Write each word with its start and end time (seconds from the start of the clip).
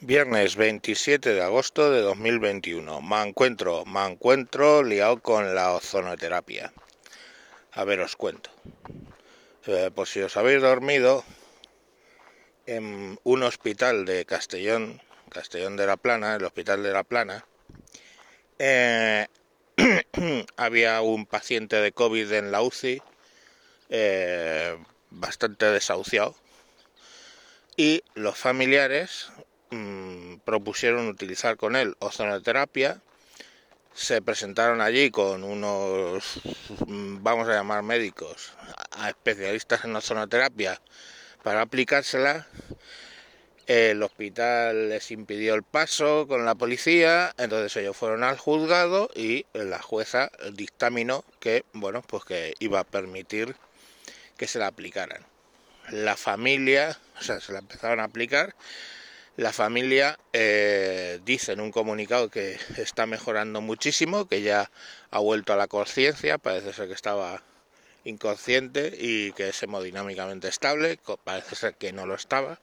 Viernes 0.00 0.54
27 0.54 1.34
de 1.34 1.42
agosto 1.42 1.90
de 1.90 2.02
2021. 2.02 3.02
Me 3.02 3.20
encuentro, 3.20 3.84
me 3.84 4.06
encuentro 4.06 4.84
liado 4.84 5.20
con 5.20 5.56
la 5.56 5.72
ozonoterapia. 5.72 6.72
A 7.72 7.82
ver, 7.82 7.98
os 7.98 8.14
cuento. 8.14 8.48
Eh, 9.66 9.90
por 9.92 10.06
si 10.06 10.20
os 10.20 10.36
habéis 10.36 10.62
dormido, 10.62 11.24
en 12.66 13.18
un 13.24 13.42
hospital 13.42 14.04
de 14.04 14.24
Castellón, 14.24 15.02
Castellón 15.30 15.76
de 15.76 15.86
la 15.86 15.96
Plana, 15.96 16.36
el 16.36 16.44
hospital 16.44 16.84
de 16.84 16.92
la 16.92 17.02
Plana, 17.02 17.44
eh, 18.60 19.26
había 20.56 21.00
un 21.00 21.26
paciente 21.26 21.74
de 21.74 21.90
COVID 21.90 22.32
en 22.34 22.52
la 22.52 22.62
UCI, 22.62 23.02
eh, 23.88 24.78
bastante 25.10 25.66
desahuciado, 25.66 26.36
y 27.76 28.04
los 28.14 28.38
familiares 28.38 29.32
mmm, 29.70 30.36
propusieron 30.44 31.08
utilizar 31.08 31.56
con 31.56 31.76
él 31.76 31.96
ozonoterapia. 31.98 33.00
Se 33.94 34.22
presentaron 34.22 34.80
allí 34.80 35.10
con 35.10 35.42
unos, 35.42 36.40
mm, 36.86 37.22
vamos 37.22 37.48
a 37.48 37.52
llamar 37.52 37.82
médicos, 37.82 38.52
a 38.92 39.08
especialistas 39.08 39.84
en 39.84 39.96
ozonoterapia 39.96 40.80
para 41.42 41.62
aplicársela. 41.62 42.46
El 43.66 44.02
hospital 44.02 44.88
les 44.88 45.10
impidió 45.10 45.54
el 45.54 45.62
paso 45.62 46.26
con 46.26 46.46
la 46.46 46.54
policía, 46.54 47.34
entonces 47.36 47.76
ellos 47.76 47.96
fueron 47.96 48.24
al 48.24 48.38
juzgado 48.38 49.10
y 49.14 49.44
la 49.52 49.82
jueza 49.82 50.30
dictaminó 50.52 51.22
que, 51.38 51.66
bueno, 51.74 52.00
pues 52.00 52.24
que 52.24 52.54
iba 52.60 52.80
a 52.80 52.84
permitir 52.84 53.56
que 54.38 54.46
se 54.46 54.58
la 54.58 54.68
aplicaran. 54.68 55.22
La 55.90 56.16
familia, 56.16 56.98
o 57.20 57.22
sea, 57.22 57.40
se 57.40 57.52
la 57.52 57.58
empezaron 57.58 58.00
a 58.00 58.04
aplicar 58.04 58.54
la 59.38 59.52
familia 59.52 60.18
eh, 60.32 61.20
dice 61.24 61.52
en 61.52 61.60
un 61.60 61.70
comunicado 61.70 62.28
que 62.28 62.58
está 62.76 63.06
mejorando 63.06 63.60
muchísimo, 63.60 64.26
que 64.26 64.42
ya 64.42 64.68
ha 65.12 65.18
vuelto 65.20 65.52
a 65.52 65.56
la 65.56 65.68
conciencia, 65.68 66.38
parece 66.38 66.72
ser 66.72 66.88
que 66.88 66.94
estaba 66.94 67.44
inconsciente 68.02 68.92
y 68.98 69.30
que 69.32 69.50
es 69.50 69.62
hemodinámicamente 69.62 70.48
estable, 70.48 70.98
parece 71.22 71.54
ser 71.54 71.74
que 71.76 71.92
no 71.92 72.04
lo 72.04 72.16
estaba 72.16 72.58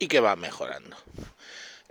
y 0.00 0.08
que 0.08 0.18
va 0.18 0.34
mejorando. 0.34 0.96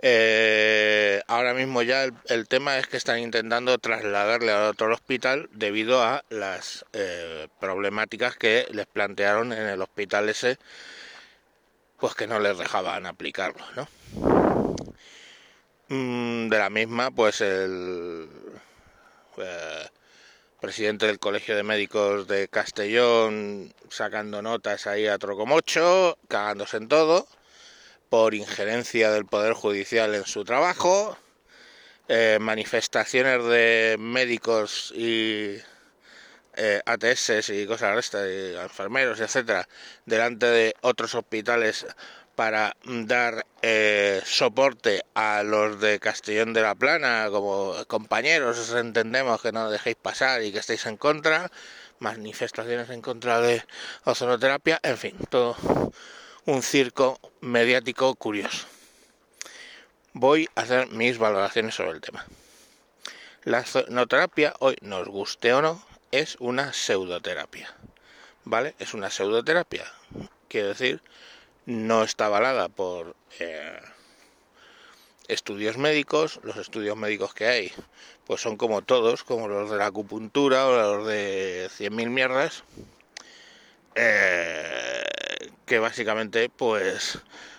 Eh, 0.02 1.22
ahora 1.26 1.54
mismo 1.54 1.80
ya 1.80 2.04
el, 2.26 2.48
tema 2.48 2.78
es 2.78 2.86
que 2.86 2.98
están 2.98 3.18
intentando 3.20 3.78
trasladarle 3.78 4.52
a 4.52 4.68
otro 4.68 4.92
hospital 4.92 5.48
debido 5.52 6.02
a 6.02 6.22
las 6.28 6.84
eh, 6.92 7.48
problemáticas 7.60 8.36
que 8.36 8.66
les 8.72 8.86
plantearon 8.86 9.54
en 9.54 9.66
el 9.68 9.80
hospital 9.80 10.28
ese 10.28 10.58
pues 12.00 12.14
que 12.14 12.26
no 12.26 12.40
les 12.40 12.58
dejaban 12.58 13.06
aplicarlo, 13.06 13.64
¿no? 13.76 13.88
Mm, 15.88 16.48
de 16.48 16.58
la 16.58 16.70
misma, 16.70 17.10
pues 17.10 17.40
el 17.40 18.28
eh, 19.38 19.88
presidente 20.60 21.06
del 21.06 21.18
Colegio 21.18 21.56
de 21.56 21.62
Médicos 21.62 22.26
de 22.26 22.48
Castellón 22.48 23.74
sacando 23.90 24.40
notas 24.40 24.86
ahí 24.86 25.06
a 25.06 25.18
trocomocho, 25.18 26.16
cagándose 26.28 26.76
en 26.78 26.88
todo, 26.88 27.26
por 28.08 28.34
injerencia 28.34 29.10
del 29.10 29.26
Poder 29.26 29.52
Judicial 29.52 30.14
en 30.14 30.24
su 30.24 30.44
trabajo, 30.44 31.18
eh, 32.08 32.38
manifestaciones 32.40 33.44
de 33.44 33.96
médicos 33.98 34.92
y 34.96 35.58
eh, 36.62 36.82
ATS 36.84 37.48
y 37.48 37.66
cosas 37.66 37.94
de 37.94 38.00
estas, 38.00 38.28
y 38.28 38.54
enfermeros, 38.62 39.18
etcétera, 39.18 39.66
delante 40.04 40.44
de 40.44 40.74
otros 40.82 41.14
hospitales 41.14 41.86
para 42.34 42.76
dar 42.84 43.46
eh, 43.62 44.20
soporte 44.26 45.02
a 45.14 45.42
los 45.42 45.80
de 45.80 45.98
Castellón 45.98 46.52
de 46.52 46.60
la 46.60 46.74
Plana 46.74 47.28
como 47.30 47.74
compañeros, 47.86 48.58
os 48.58 48.74
entendemos 48.74 49.40
que 49.40 49.52
no 49.52 49.70
dejéis 49.70 49.96
pasar 49.96 50.42
y 50.42 50.52
que 50.52 50.58
estéis 50.58 50.84
en 50.84 50.98
contra, 50.98 51.50
manifestaciones 51.98 52.90
en 52.90 53.00
contra 53.00 53.40
de 53.40 53.64
ozonoterapia, 54.04 54.80
en 54.82 54.98
fin, 54.98 55.16
todo 55.30 55.56
un 56.44 56.62
circo 56.62 57.18
mediático 57.40 58.14
curioso. 58.16 58.66
Voy 60.12 60.46
a 60.56 60.60
hacer 60.60 60.88
mis 60.88 61.16
valoraciones 61.16 61.74
sobre 61.74 61.92
el 61.92 62.00
tema. 62.02 62.26
La 63.44 63.60
ozonoterapia, 63.60 64.52
hoy 64.58 64.76
nos 64.82 65.08
guste 65.08 65.54
o 65.54 65.62
no, 65.62 65.89
es 66.10 66.36
una 66.40 66.72
pseudoterapia. 66.72 67.74
¿Vale? 68.44 68.74
Es 68.78 68.94
una 68.94 69.10
pseudoterapia. 69.10 69.84
Quiero 70.48 70.68
decir, 70.68 71.02
no 71.66 72.02
está 72.02 72.26
avalada 72.26 72.68
por 72.68 73.14
eh, 73.38 73.80
estudios 75.28 75.76
médicos. 75.76 76.40
Los 76.42 76.56
estudios 76.56 76.96
médicos 76.96 77.34
que 77.34 77.46
hay, 77.46 77.72
pues 78.26 78.40
son 78.40 78.56
como 78.56 78.82
todos, 78.82 79.24
como 79.24 79.48
los 79.48 79.70
de 79.70 79.76
la 79.76 79.86
acupuntura 79.86 80.66
o 80.66 80.72
los 80.72 81.06
de 81.06 81.68
100.000 81.78 82.08
mierdas. 82.08 82.64
Eh, 83.94 85.04
que 85.66 85.78
básicamente, 85.78 86.48
pues 86.48 87.18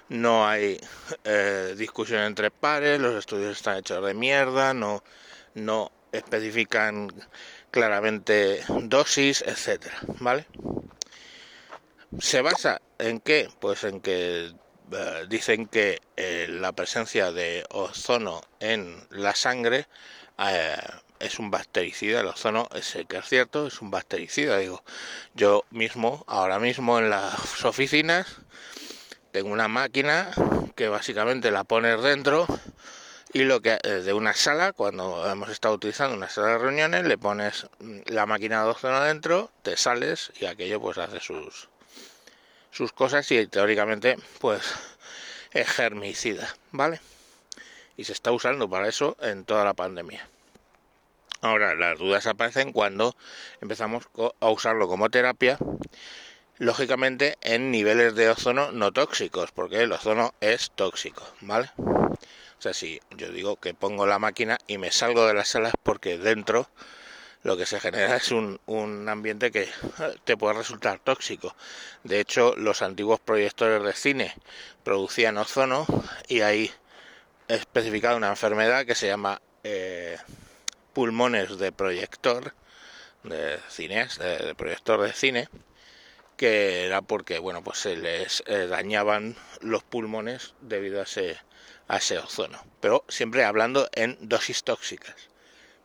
no 0.10 0.46
hay 0.46 0.78
eh, 1.24 1.74
discusión 1.78 2.24
entre 2.24 2.52
pares, 2.52 3.00
los 3.00 3.16
estudios 3.16 3.56
están 3.56 3.78
hechos 3.78 4.06
de 4.06 4.14
mierda, 4.14 4.74
no, 4.74 5.04
no 5.54 5.92
especifican 6.12 7.10
claramente 7.72 8.64
dosis, 8.68 9.42
etcétera, 9.42 9.98
¿vale? 10.20 10.46
Se 12.20 12.42
basa 12.42 12.82
en 13.00 13.22
qué? 13.22 13.50
Pues 13.60 13.84
en 13.86 14.02
que 14.02 14.54
eh, 14.92 15.26
dicen 15.30 15.68
que 15.68 16.02
eh, 16.18 16.48
la 16.50 16.74
presencia 16.74 17.32
de 17.32 17.64
ozono 17.70 18.42
en 18.60 19.02
la 19.10 19.34
sangre 19.34 19.88
eh, 20.38 20.76
es 21.20 21.40
un 21.40 21.50
bactericida, 21.50 22.20
el 22.20 22.28
ozono 22.28 22.68
es 22.76 22.98
que 23.08 23.18
es 23.18 23.26
cierto, 23.26 23.68
es 23.68 23.82
un 23.82 23.90
bactericida, 23.90 24.58
digo. 24.58 24.84
Yo 25.34 25.64
mismo, 25.72 26.26
ahora 26.28 26.60
mismo 26.60 27.00
en 27.00 27.10
las 27.10 27.64
oficinas, 27.64 28.28
tengo 29.32 29.50
una 29.50 29.70
máquina 29.70 30.32
que 30.76 30.90
básicamente 30.90 31.52
la 31.52 31.64
pones 31.64 32.02
dentro 32.02 32.46
y 33.34 33.44
lo 33.44 33.62
que 33.62 33.80
eh, 33.84 33.90
de 33.90 34.14
una 34.14 34.34
sala, 34.34 34.74
cuando 34.74 35.30
hemos 35.30 35.50
estado 35.50 35.76
utilizando 35.76 36.16
una 36.16 36.30
sala 36.30 36.50
de 36.50 36.58
reuniones, 36.58 37.06
le 37.06 37.18
pones 37.18 37.68
mm, 37.80 38.00
la 38.08 38.26
máquina 38.26 38.64
de 38.64 38.70
ozono 38.70 38.98
adentro, 38.98 39.52
te 39.64 39.78
sales 39.78 40.32
y 40.40 40.46
aquello 40.46 40.82
pues 40.82 40.98
hace 40.98 41.20
sus 41.20 41.70
sus 42.72 42.94
cosas 42.94 43.30
y 43.32 43.48
teóricamente 43.48 44.18
pues 44.40 44.64
es 45.52 45.68
germicida, 45.70 46.56
¿vale? 46.72 47.00
Y 47.98 48.06
se 48.06 48.14
está 48.14 48.32
usando 48.32 48.70
para 48.70 48.88
eso 48.88 49.16
en 49.22 49.46
toda 49.46 49.64
la 49.64 49.74
pandemia. 49.74 50.28
Ahora, 51.42 51.74
las 51.74 51.98
dudas 51.98 52.28
aparecen 52.28 52.72
cuando 52.72 53.16
empezamos 53.62 54.04
a 54.40 54.50
usarlo 54.50 54.88
como 54.88 55.10
terapia, 55.10 55.58
lógicamente 56.60 57.38
en 57.42 57.72
niveles 57.72 58.14
de 58.16 58.30
ozono 58.30 58.72
no 58.72 58.92
tóxicos, 58.92 59.52
porque 59.52 59.82
el 59.82 59.92
ozono 59.92 60.36
es 60.40 60.72
tóxico, 60.76 61.28
¿vale? 61.42 61.72
O 62.62 62.64
sea, 62.64 62.76
si 62.76 63.02
yo 63.18 63.32
digo 63.32 63.56
que 63.56 63.74
pongo 63.74 64.06
la 64.06 64.20
máquina 64.20 64.60
y 64.68 64.78
me 64.78 64.92
salgo 64.92 65.26
de 65.26 65.34
las 65.34 65.48
salas 65.48 65.74
porque 65.82 66.20
dentro 66.20 66.70
lo 67.42 67.58
que 67.58 67.66
se 67.66 67.80
genera 67.80 68.16
es 68.18 68.30
un, 68.30 68.62
un 68.68 69.10
ambiente 69.10 69.50
que 69.50 69.68
te 70.26 70.38
puede 70.38 70.54
resultar 70.60 71.00
tóxico. 71.00 71.56
De 72.04 72.20
hecho, 72.20 72.56
los 72.56 72.84
antiguos 72.84 73.20
proyectores 73.20 73.84
de 73.84 73.94
cine 73.94 74.36
producían 74.84 75.40
ozono 75.40 75.88
y 76.28 76.42
hay 76.42 76.70
especificado 77.48 78.16
una 78.16 78.30
enfermedad 78.30 78.86
que 78.86 78.94
se 78.94 79.08
llama 79.08 79.42
eh, 79.64 80.20
pulmones 80.94 81.58
de 81.58 81.72
proyector 81.72 82.54
de 83.24 83.58
cines, 83.70 84.20
de, 84.20 84.54
proyector 84.54 85.02
de 85.02 85.14
cine, 85.14 85.50
que 86.38 86.86
era 86.86 87.02
porque 87.02 87.40
bueno 87.40 87.64
pues 87.64 87.80
se 87.80 87.96
les 87.96 88.44
eh, 88.46 88.68
dañaban 88.68 89.36
los 89.62 89.82
pulmones 89.82 90.54
debido 90.62 91.00
a 91.00 91.06
ese 91.06 91.40
a 91.92 91.98
ese 91.98 92.18
ozono, 92.18 92.64
pero 92.80 93.04
siempre 93.10 93.44
hablando 93.44 93.90
en 93.92 94.18
dosis 94.22 94.64
tóxicas, 94.64 95.30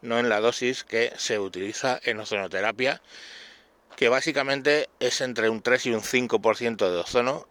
no 0.02 0.20
en 0.20 0.28
la 0.28 0.40
dosis 0.40 0.84
que 0.84 1.12
se 1.16 1.40
utiliza 1.40 1.98
en 2.04 2.20
ozonoterapia, 2.20 3.02
que 3.96 4.08
básicamente 4.08 4.88
es 5.00 5.20
entre 5.20 5.50
un 5.50 5.62
3 5.62 5.86
y 5.86 5.90
un 5.90 6.02
5% 6.02 6.76
de 6.76 6.96
ozono 6.96 7.48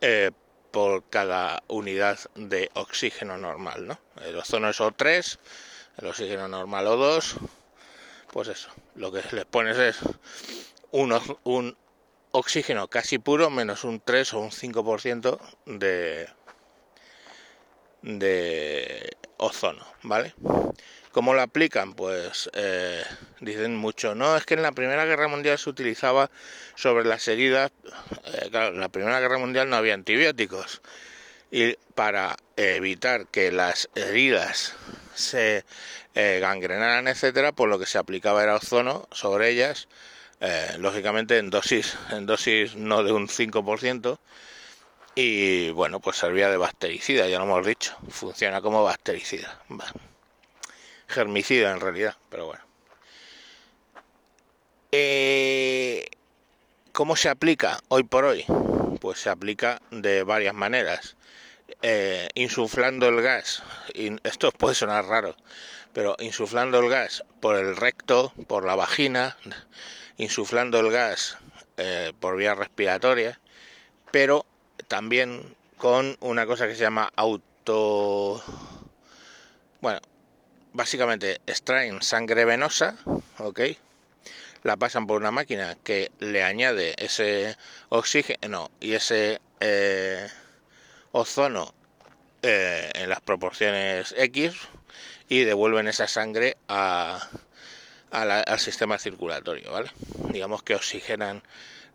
eh, 0.00 0.30
por 0.70 1.02
cada 1.10 1.64
unidad 1.66 2.20
de 2.36 2.70
oxígeno 2.74 3.38
normal, 3.38 3.88
¿no? 3.88 3.98
El 4.24 4.38
ozono 4.38 4.70
es 4.70 4.78
O3, 4.78 5.38
el 5.98 6.06
oxígeno 6.06 6.46
normal 6.46 6.86
O2, 6.86 7.38
pues 8.30 8.46
eso, 8.46 8.70
lo 8.94 9.10
que 9.10 9.22
les 9.32 9.46
pones 9.46 9.76
es 9.78 9.98
un, 10.92 11.12
un 11.42 11.76
oxígeno 12.30 12.86
casi 12.86 13.18
puro 13.18 13.50
menos 13.50 13.82
un 13.82 14.00
3 14.00 14.34
o 14.34 14.38
un 14.38 14.50
5% 14.52 15.40
de, 15.66 16.28
de 18.04 19.16
ozono, 19.38 19.84
¿vale? 20.02 20.34
¿Cómo 21.10 21.32
lo 21.32 21.40
aplican? 21.40 21.94
Pues 21.94 22.50
eh, 22.52 23.02
dicen 23.40 23.76
mucho, 23.76 24.14
no, 24.14 24.36
es 24.36 24.44
que 24.44 24.54
en 24.54 24.62
la 24.62 24.72
Primera 24.72 25.06
Guerra 25.06 25.26
Mundial 25.28 25.58
se 25.58 25.70
utilizaba 25.70 26.30
sobre 26.74 27.04
las 27.04 27.26
heridas, 27.28 27.72
eh, 28.26 28.48
claro, 28.50 28.74
en 28.74 28.80
la 28.80 28.90
Primera 28.90 29.20
Guerra 29.20 29.38
Mundial 29.38 29.70
no 29.70 29.76
había 29.76 29.94
antibióticos 29.94 30.82
y 31.50 31.76
para 31.94 32.36
evitar 32.56 33.26
que 33.28 33.52
las 33.52 33.88
heridas 33.94 34.74
se 35.14 35.64
eh, 36.14 36.38
gangrenaran, 36.40 37.08
etcétera, 37.08 37.52
pues 37.52 37.70
lo 37.70 37.78
que 37.78 37.86
se 37.86 37.96
aplicaba 37.96 38.42
era 38.42 38.56
ozono 38.56 39.08
sobre 39.12 39.50
ellas, 39.50 39.88
eh, 40.40 40.76
lógicamente 40.78 41.38
en 41.38 41.48
dosis, 41.50 41.96
en 42.10 42.26
dosis 42.26 42.76
no 42.76 43.02
de 43.02 43.12
un 43.12 43.28
5%, 43.28 44.18
y 45.14 45.70
bueno, 45.70 46.00
pues 46.00 46.16
servía 46.16 46.50
de 46.50 46.56
bactericida, 46.56 47.28
ya 47.28 47.38
lo 47.38 47.44
hemos 47.44 47.66
dicho, 47.66 47.96
funciona 48.08 48.60
como 48.60 48.82
bactericida, 48.82 49.62
germicida 51.06 51.70
en 51.70 51.80
realidad, 51.80 52.16
pero 52.30 52.46
bueno. 52.46 52.64
Eh, 54.90 56.06
¿Cómo 56.92 57.16
se 57.16 57.28
aplica 57.28 57.80
hoy 57.88 58.04
por 58.04 58.24
hoy? 58.24 58.44
Pues 59.00 59.18
se 59.18 59.28
aplica 59.28 59.80
de 59.90 60.22
varias 60.22 60.54
maneras. 60.54 61.16
Eh, 61.82 62.28
insuflando 62.34 63.08
el 63.08 63.20
gas, 63.20 63.62
esto 64.22 64.52
puede 64.58 64.74
sonar 64.74 65.06
raro, 65.06 65.34
pero 65.92 66.14
insuflando 66.20 66.78
el 66.78 66.88
gas 66.88 67.24
por 67.40 67.56
el 67.56 67.76
recto, 67.76 68.32
por 68.46 68.64
la 68.64 68.76
vagina, 68.76 69.36
insuflando 70.18 70.78
el 70.78 70.90
gas 70.90 71.38
eh, 71.76 72.12
por 72.20 72.36
vía 72.36 72.54
respiratoria, 72.54 73.40
pero 74.12 74.46
también 74.88 75.54
con 75.76 76.16
una 76.20 76.46
cosa 76.46 76.66
que 76.66 76.74
se 76.74 76.82
llama 76.82 77.10
auto... 77.16 78.42
Bueno, 79.80 80.00
básicamente 80.72 81.40
extraen 81.46 82.02
sangre 82.02 82.44
venosa, 82.44 82.96
¿ok? 83.38 83.60
La 84.62 84.76
pasan 84.76 85.06
por 85.06 85.20
una 85.20 85.30
máquina 85.30 85.76
que 85.84 86.10
le 86.18 86.42
añade 86.42 86.94
ese 86.98 87.56
oxígeno 87.90 88.70
y 88.80 88.94
ese 88.94 89.40
eh, 89.60 90.28
ozono 91.12 91.74
eh, 92.42 92.90
en 92.94 93.08
las 93.08 93.20
proporciones 93.20 94.14
X 94.16 94.54
y 95.28 95.44
devuelven 95.44 95.88
esa 95.88 96.08
sangre 96.08 96.56
a, 96.68 97.28
al 98.10 98.58
sistema 98.58 98.98
circulatorio, 98.98 99.72
¿vale? 99.72 99.90
Digamos 100.30 100.62
que 100.62 100.74
oxigenan 100.74 101.42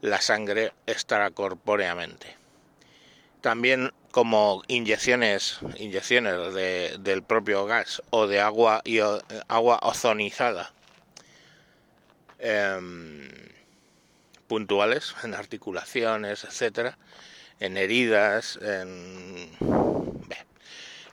la 0.01 0.21
sangre 0.21 0.73
extracorpóreamente. 0.85 2.38
También 3.41 3.91
como 4.11 4.63
inyecciones, 4.67 5.59
inyecciones 5.77 6.53
de, 6.53 6.97
del 6.99 7.23
propio 7.23 7.65
gas 7.65 8.01
o 8.09 8.27
de 8.27 8.41
agua, 8.41 8.81
y, 8.83 8.99
agua 9.47 9.79
ozonizada 9.81 10.73
em, 12.39 13.29
puntuales 14.47 15.15
en 15.23 15.35
articulaciones, 15.35 16.43
etcétera, 16.43 16.97
en 17.59 17.77
heridas, 17.77 18.59
en... 18.61 19.51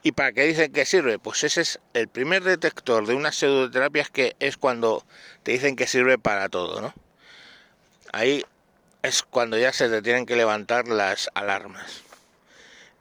¿Y 0.03 0.13
para 0.13 0.31
qué 0.31 0.43
dicen 0.43 0.71
que 0.71 0.85
sirve? 0.85 1.19
Pues 1.19 1.43
ese 1.43 1.61
es 1.61 1.79
el 1.93 2.07
primer 2.07 2.43
detector 2.43 3.05
de 3.05 3.13
unas 3.13 3.35
pseudoterapias 3.35 4.09
que 4.09 4.35
es 4.39 4.55
cuando 4.55 5.05
te 5.43 5.51
dicen 5.51 5.75
que 5.75 5.85
sirve 5.85 6.17
para 6.17 6.49
todo, 6.49 6.79
¿no? 6.81 6.93
Ahí 8.13 8.45
es 9.01 9.23
cuando 9.23 9.57
ya 9.57 9.73
se 9.73 9.89
te 9.89 10.01
tienen 10.01 10.25
que 10.25 10.37
levantar 10.37 10.87
las 10.87 11.29
alarmas. 11.33 12.06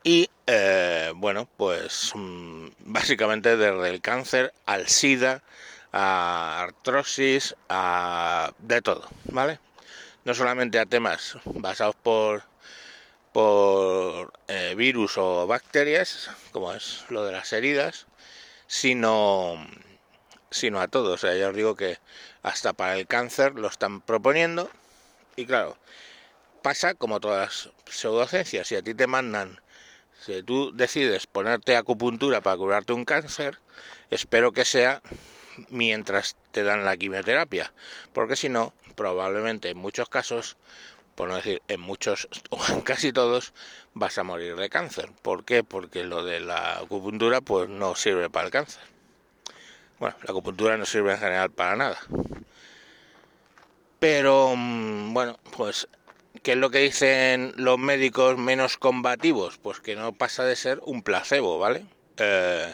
Y 0.06 0.30
eh, 0.46 1.12
bueno, 1.16 1.48
pues 1.56 2.12
mm, 2.14 2.68
básicamente 2.78 3.56
desde 3.56 3.90
el 3.90 4.00
cáncer 4.00 4.54
al 4.64 4.86
SIDA, 4.86 5.42
a 5.90 6.62
artrosis, 6.62 7.56
a 7.68 8.52
de 8.60 8.82
todo, 8.82 9.08
¿vale? 9.24 9.58
No 10.24 10.32
solamente 10.32 10.78
a 10.78 10.86
temas 10.86 11.38
basados 11.44 11.96
por 11.96 12.44
por 13.32 14.32
eh, 14.46 14.74
virus 14.76 15.18
o 15.18 15.48
bacterias, 15.48 16.30
como 16.52 16.72
es 16.72 17.04
lo 17.08 17.24
de 17.24 17.32
las 17.32 17.52
heridas, 17.52 18.06
sino, 18.68 19.56
sino 20.50 20.80
a 20.80 20.86
todos. 20.86 21.14
O 21.14 21.18
sea, 21.18 21.36
ya 21.36 21.48
os 21.48 21.56
digo 21.56 21.74
que 21.74 21.98
hasta 22.44 22.74
para 22.74 22.96
el 22.96 23.08
cáncer 23.08 23.56
lo 23.56 23.66
están 23.66 24.00
proponiendo. 24.02 24.70
Y 25.34 25.46
claro, 25.46 25.76
pasa 26.62 26.94
como 26.94 27.18
todas 27.18 27.66
las 27.66 27.94
pseudociencias. 27.94 28.68
Si 28.68 28.76
a 28.76 28.82
ti 28.82 28.94
te 28.94 29.08
mandan, 29.08 29.60
si 30.20 30.42
tú 30.42 30.72
decides 30.74 31.26
ponerte 31.26 31.76
acupuntura 31.76 32.40
para 32.40 32.56
curarte 32.56 32.92
un 32.92 33.04
cáncer, 33.04 33.58
espero 34.10 34.52
que 34.52 34.64
sea 34.64 35.02
mientras 35.68 36.36
te 36.52 36.62
dan 36.62 36.84
la 36.84 36.96
quimioterapia. 36.96 37.72
Porque 38.12 38.36
si 38.36 38.48
no, 38.48 38.74
probablemente 38.94 39.70
en 39.70 39.78
muchos 39.78 40.08
casos 40.08 40.56
por 41.16 41.28
no 41.28 41.36
decir 41.36 41.62
en 41.66 41.80
muchos 41.80 42.28
o 42.50 42.60
en 42.68 42.82
casi 42.82 43.12
todos, 43.12 43.52
vas 43.94 44.16
a 44.18 44.22
morir 44.22 44.54
de 44.54 44.68
cáncer. 44.68 45.10
¿Por 45.22 45.44
qué? 45.44 45.64
Porque 45.64 46.04
lo 46.04 46.22
de 46.22 46.38
la 46.38 46.78
acupuntura 46.78 47.40
pues 47.40 47.68
no 47.68 47.96
sirve 47.96 48.30
para 48.30 48.46
el 48.46 48.52
cáncer. 48.52 48.82
Bueno, 49.98 50.14
la 50.22 50.30
acupuntura 50.30 50.76
no 50.76 50.84
sirve 50.84 51.12
en 51.12 51.18
general 51.18 51.50
para 51.50 51.74
nada. 51.74 51.98
Pero 53.98 54.54
mm, 54.54 55.14
bueno, 55.14 55.38
pues 55.56 55.88
¿qué 56.46 56.52
es 56.52 56.58
lo 56.58 56.70
que 56.70 56.78
dicen 56.78 57.52
los 57.56 57.76
médicos 57.76 58.38
menos 58.38 58.76
combativos? 58.76 59.58
Pues 59.58 59.80
que 59.80 59.96
no 59.96 60.12
pasa 60.12 60.44
de 60.44 60.54
ser 60.54 60.80
un 60.84 61.02
placebo, 61.02 61.58
¿vale? 61.58 61.84
Eh, 62.18 62.72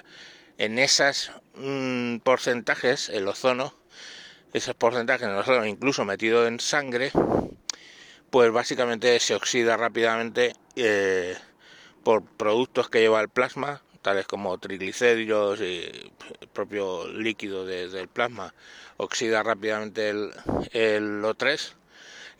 en 0.59 0.79
esos 0.79 1.33
mm, 1.55 2.19
porcentajes, 2.19 3.09
el 3.09 3.27
ozono, 3.27 3.75
esos 4.53 4.75
porcentajes 4.75 5.23
en 5.23 5.31
el 5.31 5.39
ozono, 5.39 5.65
incluso 5.65 6.05
metido 6.05 6.47
en 6.47 6.61
sangre, 6.61 7.13
pues 8.29 8.53
básicamente 8.53 9.19
se 9.21 9.35
oxida 9.35 9.79
rápidamente 9.79 10.53
eh, 10.77 11.35
por 12.05 12.25
productos 12.25 12.91
que 12.91 13.01
lleva 13.01 13.23
el 13.23 13.31
plasma, 13.31 13.81
tales 14.03 14.27
como 14.27 14.59
triglicéridos 14.59 15.63
y 15.63 16.13
el 16.43 16.49
propio 16.53 17.09
líquido 17.09 17.65
del 17.65 18.09
plasma, 18.09 18.53
oxida 18.99 19.43
rápidamente 19.43 20.11
el 20.11 21.23
O3 21.23 21.73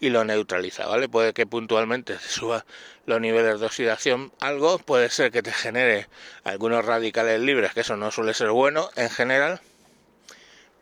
y 0.03 0.11
lo 0.11 0.25
neutraliza, 0.25 0.85
¿vale? 0.87 1.09
Puede 1.09 1.33
que 1.33 1.47
puntualmente 1.47 2.19
se 2.19 2.29
suba 2.29 2.67
los 3.07 3.21
niveles 3.21 3.61
de 3.61 3.67
oxidación 3.67 4.33
algo, 4.41 4.79
puede 4.79 5.09
ser 5.11 5.31
que 5.31 5.43
te 5.43 5.53
genere 5.53 6.09
algunos 6.43 6.85
radicales 6.85 7.41
libres, 7.41 7.73
que 7.73 7.83
eso 7.83 7.97
no 7.97 8.11
suele 8.11 8.35
ser 8.35 8.51
bueno 8.51 8.91
en 8.97 9.09
general, 9.11 9.61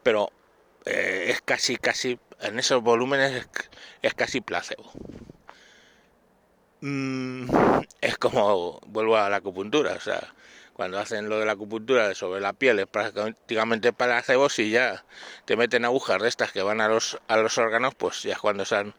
pero 0.03 0.33
eh, 0.87 1.27
es 1.29 1.43
casi, 1.43 1.77
casi, 1.77 2.19
en 2.41 2.59
esos 2.59 2.83
volúmenes 2.83 3.47
es, 4.01 4.15
casi 4.15 4.41
placebo. 4.41 4.91
Mm, 6.81 7.51
es 8.01 8.17
como, 8.17 8.81
vuelvo 8.87 9.19
a 9.19 9.29
la 9.29 9.37
acupuntura, 9.37 9.93
o 9.93 10.01
sea, 10.01 10.33
cuando 10.81 10.99
hacen 10.99 11.29
lo 11.29 11.38
de 11.38 11.44
la 11.44 11.53
acupuntura 11.53 12.14
sobre 12.14 12.40
la 12.40 12.55
piel 12.55 12.78
es 12.78 12.87
prácticamente 12.87 13.93
placebo, 13.93 14.49
si 14.49 14.71
ya 14.71 15.05
te 15.45 15.55
meten 15.55 15.85
agujas 15.85 16.23
de 16.23 16.26
estas 16.26 16.52
que 16.52 16.62
van 16.62 16.81
a 16.81 16.88
los, 16.88 17.19
a 17.28 17.37
los 17.37 17.59
órganos, 17.59 17.95
pues 17.95 18.23
ya 18.23 18.33
es 18.33 18.38
cuando 18.38 18.64
se 18.64 18.76
han, 18.76 18.95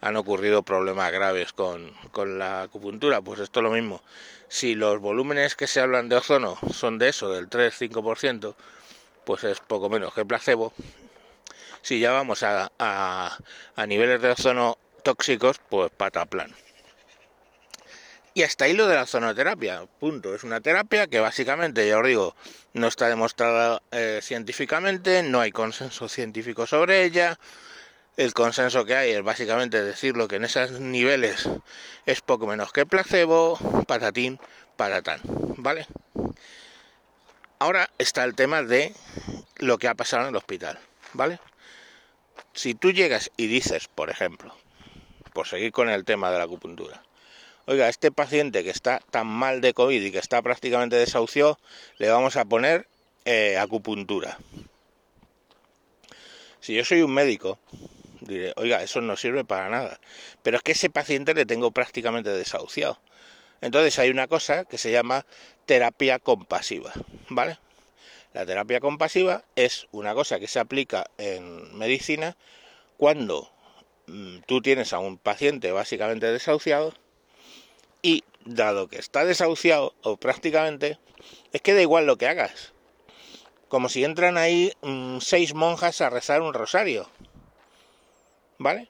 han 0.00 0.16
ocurrido 0.16 0.62
problemas 0.62 1.12
graves 1.12 1.52
con, 1.52 1.92
con 2.10 2.38
la 2.38 2.62
acupuntura, 2.62 3.20
pues 3.20 3.40
esto 3.40 3.60
es 3.60 3.64
lo 3.64 3.70
mismo. 3.70 4.00
Si 4.48 4.74
los 4.74 4.98
volúmenes 4.98 5.56
que 5.56 5.66
se 5.66 5.82
hablan 5.82 6.08
de 6.08 6.16
ozono 6.16 6.56
son 6.72 6.96
de 6.96 7.10
eso, 7.10 7.28
del 7.28 7.50
3-5%, 7.50 8.54
pues 9.26 9.44
es 9.44 9.60
poco 9.60 9.90
menos 9.90 10.14
que 10.14 10.24
placebo 10.24 10.72
si 11.82 12.00
ya 12.00 12.12
vamos 12.12 12.42
a, 12.44 12.72
a, 12.78 13.86
niveles 13.86 14.22
de 14.22 14.30
ozono 14.30 14.78
tóxicos, 15.02 15.60
pues 15.68 15.92
pataplan. 15.94 16.54
Y 18.36 18.42
hasta 18.42 18.66
ahí 18.66 18.74
lo 18.74 18.86
de 18.86 18.96
la 18.96 19.04
ozonoterapia, 19.04 19.86
punto. 19.98 20.34
Es 20.34 20.44
una 20.44 20.60
terapia 20.60 21.06
que 21.06 21.20
básicamente, 21.20 21.88
ya 21.88 21.96
os 21.96 22.06
digo, 22.06 22.36
no 22.74 22.86
está 22.86 23.08
demostrada 23.08 23.80
eh, 23.92 24.20
científicamente, 24.22 25.22
no 25.22 25.40
hay 25.40 25.52
consenso 25.52 26.06
científico 26.06 26.66
sobre 26.66 27.04
ella. 27.04 27.38
El 28.18 28.34
consenso 28.34 28.84
que 28.84 28.94
hay 28.94 29.12
es 29.12 29.22
básicamente 29.22 29.82
decirlo 29.82 30.28
que 30.28 30.36
en 30.36 30.44
esos 30.44 30.72
niveles 30.72 31.48
es 32.04 32.20
poco 32.20 32.46
menos 32.46 32.74
que 32.74 32.84
placebo, 32.84 33.58
patatín, 33.88 34.38
patatán, 34.76 35.20
¿vale? 35.56 35.86
Ahora 37.58 37.88
está 37.96 38.22
el 38.24 38.34
tema 38.34 38.62
de 38.62 38.92
lo 39.56 39.78
que 39.78 39.88
ha 39.88 39.94
pasado 39.94 40.24
en 40.24 40.28
el 40.28 40.36
hospital, 40.36 40.78
¿vale? 41.14 41.40
Si 42.52 42.74
tú 42.74 42.92
llegas 42.92 43.30
y 43.38 43.46
dices, 43.46 43.88
por 43.88 44.10
ejemplo, 44.10 44.54
por 45.32 45.48
seguir 45.48 45.72
con 45.72 45.88
el 45.88 46.04
tema 46.04 46.30
de 46.30 46.36
la 46.36 46.44
acupuntura, 46.44 47.05
oiga, 47.66 47.88
este 47.88 48.12
paciente 48.12 48.64
que 48.64 48.70
está 48.70 49.00
tan 49.10 49.26
mal 49.26 49.60
de 49.60 49.74
COVID 49.74 50.02
y 50.02 50.12
que 50.12 50.18
está 50.18 50.40
prácticamente 50.42 50.96
desahuciado, 50.96 51.58
le 51.98 52.08
vamos 52.08 52.36
a 52.36 52.44
poner 52.44 52.88
eh, 53.24 53.58
acupuntura. 53.58 54.38
Si 56.60 56.74
yo 56.74 56.84
soy 56.84 57.02
un 57.02 57.12
médico, 57.12 57.58
diré, 58.20 58.52
oiga, 58.56 58.82
eso 58.82 59.00
no 59.00 59.16
sirve 59.16 59.44
para 59.44 59.68
nada. 59.68 60.00
Pero 60.42 60.56
es 60.56 60.62
que 60.62 60.72
ese 60.72 60.90
paciente 60.90 61.34
le 61.34 61.46
tengo 61.46 61.70
prácticamente 61.70 62.30
desahuciado. 62.30 63.00
Entonces 63.60 63.98
hay 63.98 64.10
una 64.10 64.28
cosa 64.28 64.64
que 64.64 64.78
se 64.78 64.92
llama 64.92 65.26
terapia 65.64 66.18
compasiva, 66.18 66.92
¿vale? 67.28 67.58
La 68.32 68.44
terapia 68.44 68.80
compasiva 68.80 69.44
es 69.56 69.88
una 69.92 70.14
cosa 70.14 70.38
que 70.38 70.46
se 70.46 70.58
aplica 70.58 71.10
en 71.16 71.76
medicina 71.76 72.36
cuando 72.96 73.50
mm, 74.06 74.40
tú 74.46 74.60
tienes 74.60 74.92
a 74.92 74.98
un 74.98 75.18
paciente 75.18 75.72
básicamente 75.72 76.30
desahuciado 76.30 76.94
y 78.06 78.22
dado 78.44 78.86
que 78.86 78.98
está 78.98 79.24
desahuciado, 79.24 79.92
o 80.04 80.16
prácticamente, 80.16 81.00
es 81.52 81.60
que 81.60 81.74
da 81.74 81.82
igual 81.82 82.06
lo 82.06 82.16
que 82.16 82.28
hagas. 82.28 82.72
Como 83.66 83.88
si 83.88 84.04
entran 84.04 84.38
ahí 84.38 84.72
mm, 84.82 85.18
seis 85.18 85.54
monjas 85.54 86.00
a 86.00 86.08
rezar 86.08 86.40
un 86.40 86.54
rosario. 86.54 87.10
¿Vale? 88.58 88.88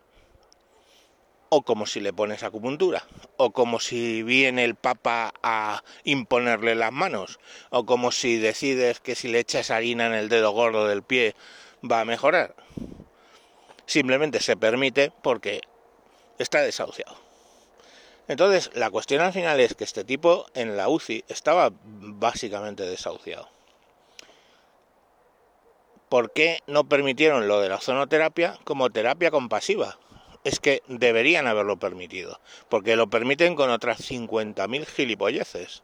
O 1.49 1.63
como 1.63 1.87
si 1.87 2.01
le 2.01 2.13
pones 2.13 2.43
acupuntura, 2.43 3.07
o 3.39 3.53
como 3.53 3.81
si 3.81 4.23
viene 4.23 4.65
el 4.65 4.75
Papa 4.75 5.33
a 5.43 5.83
imponerle 6.05 6.75
las 6.75 6.93
manos, 6.93 7.41
o 7.71 7.87
como 7.87 8.13
si 8.13 8.37
decides 8.37 9.01
que 9.01 9.15
si 9.15 9.29
le 9.29 9.39
echas 9.39 9.71
harina 9.71 10.09
en 10.09 10.13
el 10.13 10.29
dedo 10.29 10.51
gordo 10.51 10.87
del 10.87 11.03
pie 11.03 11.35
va 11.91 12.01
a 12.01 12.05
mejorar. 12.05 12.55
Simplemente 13.87 14.41
se 14.41 14.59
permite 14.59 15.11
porque 15.23 15.63
está 16.39 16.61
desahuciado. 16.61 17.26
Entonces, 18.29 18.71
la 18.75 18.91
cuestión 18.91 19.23
al 19.23 19.33
final 19.33 19.61
es 19.61 19.75
que 19.75 19.85
este 19.85 20.05
tipo 20.05 20.47
en 20.55 20.77
la 20.77 20.89
UCI 20.89 21.25
estaba 21.29 21.71
básicamente 21.85 22.83
desahuciado. 22.83 23.49
¿Por 26.09 26.33
qué 26.33 26.61
no 26.67 26.89
permitieron 26.89 27.47
lo 27.47 27.61
de 27.61 27.69
la 27.69 27.79
zonoterapia 27.79 28.59
como 28.65 28.91
terapia 28.91 29.31
compasiva? 29.31 29.99
Es 30.43 30.61
que 30.61 30.83
deberían 30.89 31.47
haberlo 31.47 31.79
permitido, 31.79 32.41
porque 32.69 32.97
lo 32.97 33.09
permiten 33.09 33.55
con 33.57 33.71
otras 33.71 34.01
50.000 34.11 34.87
gilipolleces. 34.87 35.83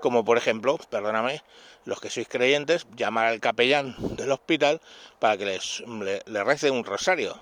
Como 0.00 0.24
por 0.24 0.36
ejemplo, 0.36 0.78
perdóname, 0.90 1.42
los 1.86 2.00
que 2.00 2.10
sois 2.10 2.28
creyentes, 2.28 2.86
llamar 2.94 3.26
al 3.26 3.40
capellán 3.40 3.96
del 4.16 4.32
hospital 4.32 4.80
para 5.18 5.36
que 5.38 5.46
les, 5.46 5.80
le, 5.86 6.22
le 6.26 6.44
rece 6.44 6.70
un 6.70 6.84
rosario. 6.84 7.38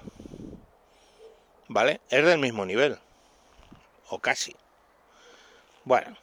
¿Vale? 1.67 2.01
Es 2.11 2.25
del 2.25 2.39
mismo 2.39 2.65
nivel 2.65 2.99
o 4.13 4.19
casi. 4.19 4.55
Bueno, 5.85 6.17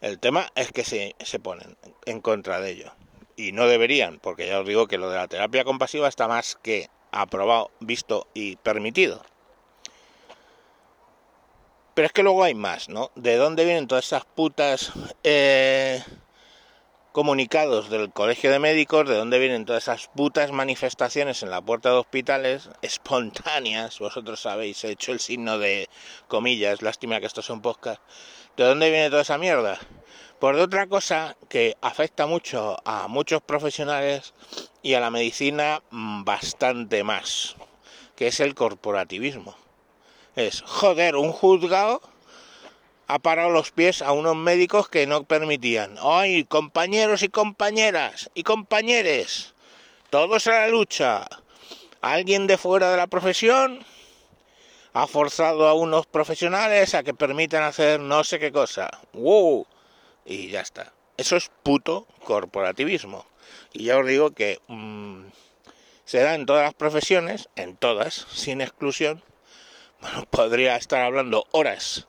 el 0.00 0.20
tema 0.20 0.50
es 0.54 0.70
que 0.70 0.84
se, 0.84 1.16
se 1.18 1.40
ponen 1.40 1.76
en 2.04 2.20
contra 2.20 2.60
de 2.60 2.70
ello. 2.70 2.92
Y 3.34 3.50
no 3.50 3.66
deberían, 3.66 4.20
porque 4.20 4.46
ya 4.46 4.60
os 4.60 4.66
digo 4.66 4.86
que 4.86 4.96
lo 4.96 5.10
de 5.10 5.16
la 5.16 5.26
terapia 5.26 5.64
compasiva 5.64 6.08
está 6.08 6.28
más 6.28 6.56
que 6.62 6.88
aprobado, 7.10 7.72
visto 7.80 8.28
y 8.32 8.56
permitido. 8.56 9.22
Pero 11.94 12.06
es 12.06 12.12
que 12.12 12.22
luego 12.22 12.44
hay 12.44 12.54
más, 12.54 12.88
¿no? 12.88 13.10
¿De 13.16 13.36
dónde 13.36 13.64
vienen 13.64 13.88
todas 13.88 14.06
esas 14.06 14.24
putas 14.24 14.92
eh, 15.24 16.02
comunicados 17.16 17.88
del 17.88 18.12
Colegio 18.12 18.52
de 18.52 18.58
Médicos, 18.58 19.08
de 19.08 19.16
dónde 19.16 19.38
vienen 19.38 19.64
todas 19.64 19.84
esas 19.84 20.08
putas 20.08 20.52
manifestaciones 20.52 21.42
en 21.42 21.48
la 21.48 21.62
puerta 21.62 21.88
de 21.88 21.96
hospitales, 21.96 22.68
espontáneas, 22.82 23.98
vosotros 24.00 24.38
sabéis, 24.38 24.84
he 24.84 24.90
hecho 24.90 25.12
el 25.12 25.20
signo 25.20 25.58
de 25.58 25.88
comillas, 26.28 26.82
lástima 26.82 27.18
que 27.18 27.24
esto 27.24 27.40
es 27.40 27.48
un 27.48 27.62
podcast, 27.62 28.02
¿de 28.58 28.64
dónde 28.64 28.90
viene 28.90 29.08
toda 29.08 29.22
esa 29.22 29.38
mierda? 29.38 29.78
Por 30.38 30.56
de 30.56 30.62
otra 30.64 30.88
cosa 30.88 31.38
que 31.48 31.78
afecta 31.80 32.26
mucho 32.26 32.76
a 32.84 33.08
muchos 33.08 33.40
profesionales 33.40 34.34
y 34.82 34.92
a 34.92 35.00
la 35.00 35.10
medicina 35.10 35.82
mm, 35.88 36.24
bastante 36.24 37.02
más, 37.02 37.56
que 38.14 38.26
es 38.26 38.40
el 38.40 38.54
corporativismo. 38.54 39.56
Es, 40.34 40.60
joder, 40.60 41.16
un 41.16 41.32
juzgado 41.32 42.02
ha 43.08 43.18
parado 43.20 43.50
los 43.50 43.70
pies 43.70 44.02
a 44.02 44.12
unos 44.12 44.36
médicos 44.36 44.88
que 44.88 45.06
no 45.06 45.24
permitían. 45.24 45.96
¡Ay, 46.02 46.44
compañeros 46.44 47.22
y 47.22 47.28
compañeras 47.28 48.30
y 48.34 48.42
compañeres! 48.42 49.54
Todos 50.10 50.46
a 50.46 50.52
la 50.52 50.68
lucha. 50.68 51.28
Alguien 52.00 52.46
de 52.46 52.58
fuera 52.58 52.90
de 52.90 52.96
la 52.96 53.06
profesión 53.06 53.84
ha 54.92 55.06
forzado 55.06 55.68
a 55.68 55.74
unos 55.74 56.06
profesionales 56.06 56.94
a 56.94 57.02
que 57.02 57.14
permitan 57.14 57.62
hacer 57.62 58.00
no 58.00 58.24
sé 58.24 58.38
qué 58.38 58.50
cosa. 58.50 58.90
¡Wow! 59.12 59.66
Y 60.24 60.48
ya 60.48 60.60
está. 60.60 60.92
Eso 61.16 61.36
es 61.36 61.50
puto 61.62 62.06
corporativismo. 62.24 63.26
Y 63.72 63.84
ya 63.84 63.98
os 63.98 64.06
digo 64.06 64.32
que 64.32 64.60
mmm, 64.66 65.26
se 66.04 66.20
da 66.20 66.34
en 66.34 66.46
todas 66.46 66.64
las 66.64 66.74
profesiones, 66.74 67.48
en 67.56 67.76
todas, 67.76 68.26
sin 68.32 68.60
exclusión. 68.60 69.22
Bueno, 70.00 70.24
podría 70.30 70.76
estar 70.76 71.02
hablando 71.02 71.46
horas 71.52 72.06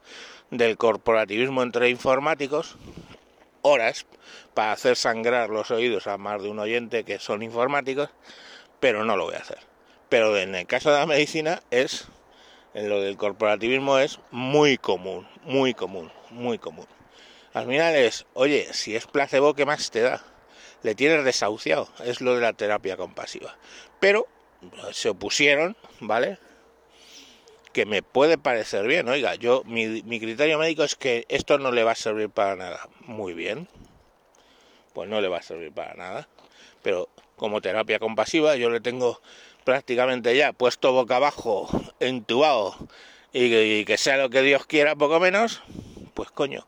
del 0.50 0.76
corporativismo 0.76 1.62
entre 1.62 1.90
informáticos, 1.90 2.76
horas 3.62 4.06
para 4.54 4.72
hacer 4.72 4.96
sangrar 4.96 5.50
los 5.50 5.70
oídos 5.70 6.06
a 6.06 6.18
más 6.18 6.42
de 6.42 6.48
un 6.48 6.58
oyente 6.58 7.04
que 7.04 7.18
son 7.18 7.42
informáticos, 7.42 8.10
pero 8.80 9.04
no 9.04 9.16
lo 9.16 9.24
voy 9.24 9.34
a 9.34 9.38
hacer. 9.38 9.58
Pero 10.08 10.36
en 10.38 10.54
el 10.54 10.66
caso 10.66 10.90
de 10.90 10.98
la 10.98 11.06
medicina 11.06 11.60
es, 11.70 12.08
en 12.74 12.88
lo 12.88 13.00
del 13.00 13.16
corporativismo 13.16 13.98
es 13.98 14.20
muy 14.30 14.78
común, 14.78 15.28
muy 15.44 15.74
común, 15.74 16.10
muy 16.30 16.58
común. 16.58 16.86
Al 17.52 17.66
final 17.66 17.94
es, 17.96 18.26
oye, 18.34 18.68
si 18.72 18.96
es 18.96 19.06
placebo, 19.06 19.54
¿qué 19.54 19.66
más 19.66 19.90
te 19.90 20.00
da? 20.00 20.22
Le 20.82 20.94
tienes 20.94 21.24
desahuciado, 21.24 21.88
es 22.04 22.20
lo 22.20 22.34
de 22.34 22.40
la 22.40 22.52
terapia 22.52 22.96
compasiva. 22.96 23.56
Pero 24.00 24.28
se 24.92 25.08
opusieron, 25.08 25.76
¿vale? 26.00 26.38
Que 27.78 27.86
me 27.86 28.02
puede 28.02 28.38
parecer 28.38 28.88
bien. 28.88 29.08
Oiga, 29.08 29.36
yo 29.36 29.62
mi, 29.64 30.02
mi 30.02 30.18
criterio 30.18 30.58
médico 30.58 30.82
es 30.82 30.96
que 30.96 31.26
esto 31.28 31.58
no 31.58 31.70
le 31.70 31.84
va 31.84 31.92
a 31.92 31.94
servir 31.94 32.28
para 32.28 32.56
nada. 32.56 32.88
Muy 33.06 33.34
bien. 33.34 33.68
Pues 34.94 35.08
no 35.08 35.20
le 35.20 35.28
va 35.28 35.38
a 35.38 35.42
servir 35.42 35.70
para 35.70 35.94
nada. 35.94 36.28
Pero 36.82 37.08
como 37.36 37.60
terapia 37.60 38.00
compasiva 38.00 38.56
yo 38.56 38.68
le 38.68 38.80
tengo 38.80 39.20
prácticamente 39.62 40.36
ya 40.36 40.52
puesto 40.52 40.90
boca 40.90 41.14
abajo, 41.14 41.68
entubado 42.00 42.74
y, 43.32 43.54
y 43.54 43.84
que 43.84 43.96
sea 43.96 44.16
lo 44.16 44.28
que 44.28 44.42
Dios 44.42 44.66
quiera, 44.66 44.96
poco 44.96 45.20
menos, 45.20 45.62
pues 46.14 46.32
coño, 46.32 46.66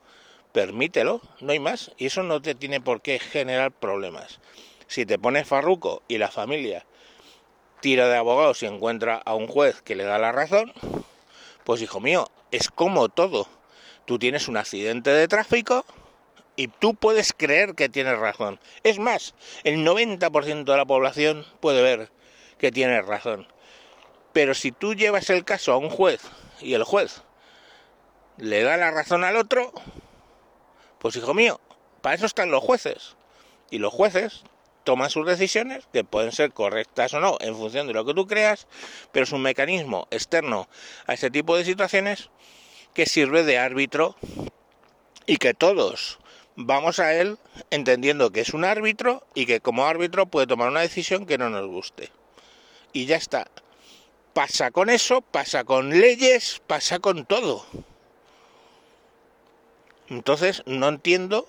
permítelo, 0.53 1.23
no 1.41 1.51
hay 1.51 1.59
más. 1.59 1.91
Y 1.99 2.07
eso 2.07 2.23
no 2.23 2.41
te 2.41 2.55
tiene 2.55 2.81
por 2.81 3.03
qué 3.03 3.19
generar 3.19 3.73
problemas. 3.73 4.39
Si 4.87 5.05
te 5.07 5.19
pones 5.19 5.49
farruco 5.49 6.05
y 6.07 6.19
la 6.19 6.31
familia 6.31 6.87
tira 7.81 8.09
de 8.09 8.17
abogados 8.17 8.63
y 8.63 8.67
encuentra 8.67 9.17
a 9.17 9.35
un 9.35 9.49
juez 9.49 9.83
que 9.83 9.97
le 9.97 10.05
da 10.05 10.19
la 10.19 10.31
razón, 10.31 10.73
pues 11.71 11.83
hijo 11.83 12.01
mío, 12.01 12.29
es 12.51 12.69
como 12.69 13.09
todo. 13.11 13.47
Tú 14.05 14.19
tienes 14.19 14.49
un 14.49 14.57
accidente 14.57 15.11
de 15.11 15.29
tráfico 15.29 15.85
y 16.57 16.67
tú 16.67 16.97
puedes 16.97 17.33
creer 17.33 17.77
que 17.77 17.89
tienes 17.89 18.19
razón. 18.19 18.59
Es 18.83 18.99
más, 18.99 19.37
el 19.63 19.87
90% 19.87 20.65
de 20.65 20.77
la 20.77 20.85
población 20.85 21.47
puede 21.61 21.81
ver 21.81 22.11
que 22.59 22.73
tienes 22.73 23.07
razón. 23.07 23.47
Pero 24.33 24.55
si 24.55 24.73
tú 24.73 24.95
llevas 24.95 25.31
el 25.31 25.45
caso 25.45 25.73
a 25.73 25.77
un 25.77 25.91
juez 25.91 26.21
y 26.61 26.75
el 26.75 26.83
juez 26.83 27.23
le 28.37 28.65
da 28.65 28.77
la 28.77 28.91
razón 28.91 29.23
al 29.23 29.37
otro, 29.37 29.73
pues 30.99 31.15
hijo 31.15 31.35
mío, 31.35 31.61
para 32.01 32.17
eso 32.17 32.27
están 32.27 32.51
los 32.51 32.65
jueces. 32.65 33.15
Y 33.71 33.79
los 33.79 33.93
jueces 33.93 34.43
toman 34.91 35.09
sus 35.09 35.25
decisiones, 35.25 35.87
que 35.93 36.03
pueden 36.03 36.33
ser 36.33 36.53
correctas 36.53 37.15
o 37.15 37.21
no 37.21 37.37
en 37.39 37.55
función 37.55 37.87
de 37.87 37.93
lo 37.93 38.05
que 38.05 38.13
tú 38.13 38.27
creas, 38.27 38.67
pero 39.13 39.23
es 39.23 39.31
un 39.31 39.41
mecanismo 39.41 40.09
externo 40.11 40.69
a 41.07 41.15
ese 41.15 41.31
tipo 41.31 41.57
de 41.57 41.65
situaciones 41.65 42.29
que 42.93 43.07
sirve 43.07 43.45
de 43.45 43.57
árbitro 43.57 44.17
y 45.27 45.37
que 45.37 45.55
todos 45.55 46.19
vamos 46.57 46.99
a 46.99 47.15
él 47.15 47.39
entendiendo 47.71 48.33
que 48.33 48.41
es 48.41 48.53
un 48.53 48.65
árbitro 48.65 49.23
y 49.33 49.47
que 49.47 49.61
como 49.61 49.87
árbitro 49.87 50.27
puede 50.27 50.49
tomar 50.49 50.71
una 50.71 50.81
decisión 50.81 51.25
que 51.25 51.39
no 51.39 51.51
nos 51.51 51.69
guste. 51.69 52.11
Y 52.93 53.07
ya 53.07 53.15
está. 53.15 53.47
Pasa 54.33 54.73
con 54.73 54.91
eso, 54.91 55.21
pasa 55.21 55.63
con 55.63 55.91
leyes, 55.91 56.61
pasa 56.67 56.99
con 56.99 57.27
todo. 57.27 57.65
Entonces 60.09 60.65
no 60.67 60.89
entiendo 60.89 61.47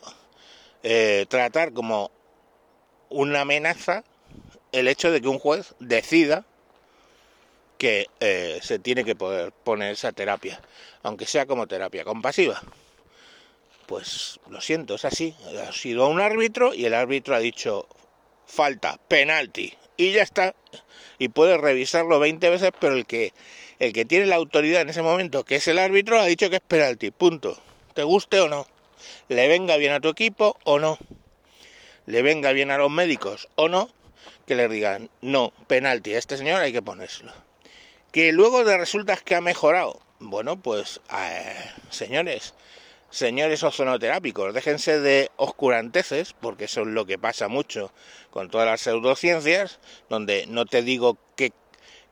eh, 0.83 1.25
tratar 1.27 1.73
como 1.73 2.11
una 3.11 3.41
amenaza 3.41 4.03
el 4.71 4.87
hecho 4.87 5.11
de 5.11 5.21
que 5.21 5.27
un 5.27 5.39
juez 5.39 5.75
decida 5.79 6.45
que 7.77 8.07
eh, 8.19 8.59
se 8.61 8.79
tiene 8.79 9.03
que 9.03 9.15
poder 9.15 9.51
poner 9.51 9.91
esa 9.91 10.11
terapia, 10.11 10.61
aunque 11.03 11.25
sea 11.25 11.45
como 11.45 11.67
terapia 11.67 12.03
compasiva. 12.03 12.61
Pues 13.87 14.39
lo 14.49 14.61
siento, 14.61 14.95
es 14.95 15.05
así. 15.05 15.35
Ha 15.67 15.73
sido 15.73 16.07
un 16.07 16.21
árbitro 16.21 16.73
y 16.73 16.85
el 16.85 16.93
árbitro 16.93 17.35
ha 17.35 17.39
dicho 17.39 17.87
falta, 18.45 18.97
penalti, 19.07 19.73
y 19.97 20.11
ya 20.11 20.21
está. 20.21 20.55
Y 21.17 21.29
puede 21.29 21.57
revisarlo 21.57 22.19
20 22.19 22.49
veces, 22.49 22.71
pero 22.79 22.93
el 22.93 23.05
que, 23.05 23.33
el 23.79 23.93
que 23.93 24.05
tiene 24.05 24.27
la 24.27 24.35
autoridad 24.35 24.81
en 24.81 24.89
ese 24.89 25.01
momento, 25.01 25.43
que 25.43 25.55
es 25.55 25.67
el 25.67 25.79
árbitro, 25.79 26.19
ha 26.19 26.25
dicho 26.25 26.49
que 26.49 26.57
es 26.57 26.61
penalti, 26.61 27.11
punto. 27.11 27.57
Te 27.93 28.03
guste 28.03 28.39
o 28.39 28.47
no, 28.47 28.67
le 29.27 29.47
venga 29.47 29.75
bien 29.77 29.91
a 29.91 29.99
tu 29.99 30.07
equipo 30.07 30.57
o 30.63 30.79
no 30.79 30.97
le 32.05 32.21
venga 32.21 32.51
bien 32.51 32.71
a 32.71 32.77
los 32.77 32.91
médicos 32.91 33.49
o 33.55 33.69
no, 33.69 33.89
que 34.45 34.55
le 34.55 34.67
digan, 34.67 35.09
no, 35.21 35.53
penalti, 35.67 36.13
a 36.13 36.17
este 36.17 36.37
señor 36.37 36.61
hay 36.61 36.73
que 36.73 36.81
ponérselo. 36.81 37.31
Que 38.11 38.31
luego 38.31 38.63
de 38.65 38.77
resulta 38.77 39.17
que 39.17 39.35
ha 39.35 39.41
mejorado. 39.41 39.99
Bueno, 40.19 40.61
pues, 40.61 41.01
eh, 41.17 41.55
señores, 41.89 42.53
señores 43.09 43.63
ozonoterápicos, 43.63 44.53
déjense 44.53 44.99
de 44.99 45.31
oscuranteces, 45.35 46.33
porque 46.33 46.65
eso 46.65 46.81
es 46.81 46.87
lo 46.87 47.05
que 47.05 47.17
pasa 47.17 47.47
mucho 47.47 47.91
con 48.29 48.49
todas 48.49 48.67
las 48.67 48.81
pseudociencias, 48.81 49.79
donde 50.09 50.45
no 50.47 50.65
te 50.65 50.81
digo 50.81 51.17
qué, 51.35 51.53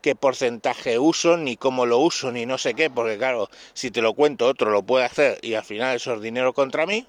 qué 0.01 0.15
porcentaje 0.15 0.99
uso, 0.99 1.37
ni 1.37 1.55
cómo 1.55 1.85
lo 1.85 1.99
uso, 1.99 2.31
ni 2.31 2.45
no 2.45 2.57
sé 2.57 2.73
qué, 2.73 2.89
porque 2.89 3.17
claro, 3.17 3.49
si 3.73 3.91
te 3.91 4.01
lo 4.01 4.13
cuento 4.13 4.47
otro 4.47 4.71
lo 4.71 4.83
puede 4.83 5.05
hacer 5.05 5.39
y 5.41 5.53
al 5.53 5.63
final 5.63 5.95
eso 5.95 6.13
es 6.13 6.21
dinero 6.21 6.53
contra 6.53 6.85
mí, 6.85 7.07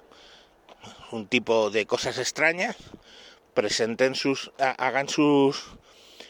un 1.11 1.27
tipo 1.27 1.69
de 1.69 1.85
cosas 1.85 2.17
extrañas, 2.17 2.77
presenten 3.53 4.15
sus, 4.15 4.51
hagan 4.57 5.09
sus, 5.09 5.63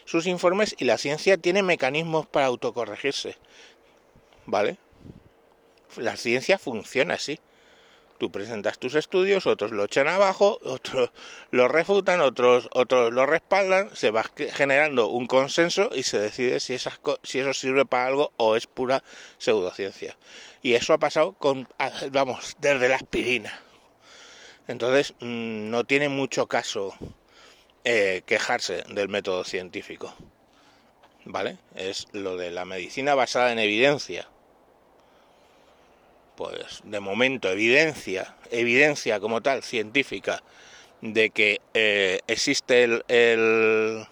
sus 0.04 0.26
informes 0.26 0.74
y 0.78 0.84
la 0.84 0.98
ciencia 0.98 1.36
tiene 1.36 1.62
mecanismos 1.62 2.26
para 2.26 2.46
autocorregirse, 2.46 3.36
¿vale? 4.46 4.78
La 5.96 6.16
ciencia 6.16 6.58
funciona 6.58 7.14
así. 7.14 7.38
Tú 8.18 8.30
presentas 8.30 8.78
tus 8.78 8.94
estudios, 8.94 9.48
otros 9.48 9.72
lo 9.72 9.84
echan 9.84 10.06
abajo, 10.06 10.60
otros 10.62 11.10
lo 11.50 11.66
refutan, 11.66 12.20
otros, 12.20 12.68
otros 12.70 13.12
lo 13.12 13.26
respaldan, 13.26 13.90
se 13.96 14.12
va 14.12 14.24
generando 14.52 15.08
un 15.08 15.26
consenso 15.26 15.90
y 15.92 16.04
se 16.04 16.20
decide 16.20 16.60
si, 16.60 16.74
esas, 16.74 17.00
si 17.24 17.40
eso 17.40 17.52
sirve 17.52 17.84
para 17.84 18.06
algo 18.06 18.32
o 18.36 18.54
es 18.54 18.68
pura 18.68 19.02
pseudociencia. 19.38 20.16
Y 20.62 20.74
eso 20.74 20.92
ha 20.92 20.98
pasado 20.98 21.32
con, 21.32 21.66
vamos, 22.12 22.56
desde 22.60 22.88
la 22.88 22.96
aspirina. 22.96 23.60
Entonces, 24.68 25.14
mm, 25.20 25.70
no 25.70 25.84
tiene 25.84 26.08
mucho 26.08 26.46
caso 26.46 26.94
eh, 27.84 28.22
quejarse 28.26 28.84
del 28.88 29.08
método 29.08 29.44
científico. 29.44 30.14
¿Vale? 31.24 31.58
Es 31.76 32.08
lo 32.12 32.36
de 32.36 32.50
la 32.50 32.64
medicina 32.64 33.14
basada 33.14 33.52
en 33.52 33.58
evidencia 33.60 34.28
pues 36.36 36.80
de 36.84 37.00
momento 37.00 37.50
evidencia, 37.50 38.34
evidencia 38.50 39.20
como 39.20 39.42
tal 39.42 39.62
científica 39.62 40.42
de 41.00 41.30
que 41.30 41.60
eh, 41.74 42.20
existe 42.26 42.84
el, 42.84 44.06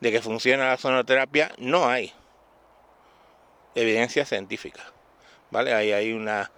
de 0.00 0.12
que 0.12 0.22
funciona 0.22 0.68
la 0.68 0.76
zonoterapia, 0.76 1.52
no 1.58 1.88
hay 1.88 2.12
evidencia 3.74 4.24
científica, 4.24 4.92
¿vale? 5.50 5.74
Ahí 5.74 5.92
hay 5.92 6.12
una 6.12 6.50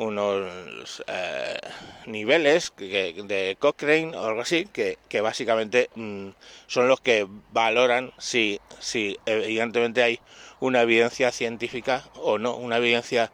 unos 0.00 1.04
eh, 1.08 1.58
niveles 2.06 2.72
de 2.78 3.56
Cochrane 3.60 4.16
o 4.16 4.24
algo 4.24 4.40
así 4.40 4.64
que, 4.72 4.96
que 5.10 5.20
básicamente 5.20 5.90
mm, 5.94 6.28
son 6.66 6.88
los 6.88 7.02
que 7.02 7.26
valoran 7.52 8.10
si, 8.16 8.60
si 8.78 9.18
evidentemente 9.26 10.02
hay 10.02 10.20
una 10.58 10.82
evidencia 10.82 11.30
científica 11.32 12.04
o 12.14 12.38
no, 12.38 12.56
una 12.56 12.78
evidencia 12.78 13.30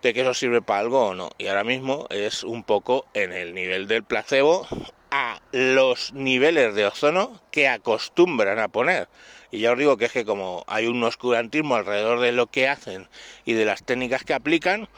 de 0.00 0.14
que 0.14 0.22
eso 0.22 0.32
sirve 0.32 0.62
para 0.62 0.80
algo 0.80 1.08
o 1.08 1.14
no. 1.14 1.30
Y 1.36 1.48
ahora 1.48 1.64
mismo 1.64 2.06
es 2.08 2.44
un 2.44 2.64
poco 2.64 3.04
en 3.12 3.32
el 3.34 3.54
nivel 3.54 3.88
del 3.88 4.04
placebo 4.04 4.66
a 5.10 5.40
los 5.52 6.14
niveles 6.14 6.74
de 6.74 6.86
ozono 6.86 7.42
que 7.50 7.68
acostumbran 7.68 8.58
a 8.58 8.68
poner. 8.68 9.08
Y 9.50 9.60
ya 9.60 9.72
os 9.72 9.78
digo 9.78 9.98
que 9.98 10.06
es 10.06 10.12
que 10.12 10.24
como 10.24 10.64
hay 10.66 10.86
un 10.86 11.02
oscurantismo 11.02 11.76
alrededor 11.76 12.20
de 12.20 12.32
lo 12.32 12.46
que 12.46 12.68
hacen 12.68 13.06
y 13.44 13.52
de 13.52 13.66
las 13.66 13.82
técnicas 13.82 14.24
que 14.24 14.32
aplican, 14.32 14.88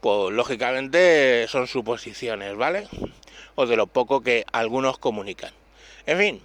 pues 0.00 0.32
lógicamente 0.32 1.46
son 1.48 1.66
suposiciones, 1.66 2.56
¿vale? 2.56 2.88
O 3.54 3.66
de 3.66 3.76
lo 3.76 3.86
poco 3.86 4.20
que 4.22 4.44
algunos 4.52 4.98
comunican. 4.98 5.52
En 6.06 6.18
fin, 6.18 6.42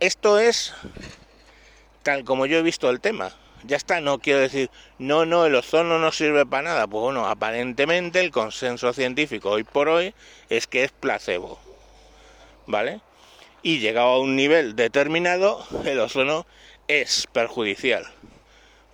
esto 0.00 0.38
es 0.38 0.74
tal 2.02 2.24
como 2.24 2.46
yo 2.46 2.58
he 2.58 2.62
visto 2.62 2.88
el 2.90 3.00
tema 3.00 3.32
ya 3.64 3.76
está, 3.76 4.00
no 4.00 4.18
quiero 4.18 4.40
decir, 4.40 4.70
no, 4.98 5.26
no, 5.26 5.46
el 5.46 5.54
ozono 5.54 5.98
no 5.98 6.12
sirve 6.12 6.46
para 6.46 6.62
nada. 6.62 6.86
Pues 6.86 7.02
bueno, 7.02 7.26
aparentemente 7.26 8.20
el 8.20 8.30
consenso 8.30 8.92
científico 8.92 9.50
hoy 9.50 9.64
por 9.64 9.88
hoy 9.88 10.14
es 10.48 10.66
que 10.66 10.84
es 10.84 10.92
placebo, 10.92 11.58
¿vale? 12.66 13.00
Y 13.62 13.80
llegado 13.80 14.08
a 14.08 14.20
un 14.20 14.36
nivel 14.36 14.76
determinado, 14.76 15.66
el 15.84 15.98
ozono 16.00 16.46
es 16.86 17.26
perjudicial, 17.32 18.04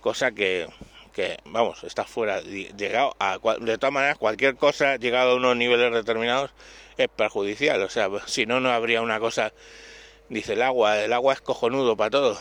cosa 0.01 0.31
que, 0.31 0.67
que 1.15 1.39
vamos, 1.45 1.85
está 1.85 2.03
fuera, 2.03 2.41
llegado 2.41 3.15
de 3.61 3.77
todas 3.77 3.93
maneras, 3.93 4.17
cualquier 4.17 4.57
cosa 4.57 4.97
llegado 4.97 5.31
a 5.31 5.35
unos 5.35 5.55
niveles 5.55 5.93
determinados 5.93 6.51
es 6.97 7.07
perjudicial, 7.07 7.81
o 7.81 7.89
sea, 7.89 8.09
si 8.27 8.45
no, 8.45 8.59
no 8.59 8.69
habría 8.69 9.01
una 9.01 9.19
cosa, 9.19 9.53
dice 10.27 10.53
el 10.53 10.61
agua, 10.61 10.99
el 10.99 11.13
agua 11.13 11.33
es 11.33 11.39
cojonudo 11.39 11.95
para 11.95 12.09
todo 12.11 12.37